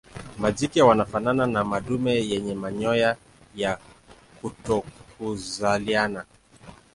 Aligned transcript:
Majike 0.39 0.81
wanafanana 0.81 1.47
na 1.47 1.63
madume 1.63 2.11
yenye 2.25 2.53
manyoya 2.55 3.17
ya 3.55 3.77
kutokuzaliana. 4.41 6.25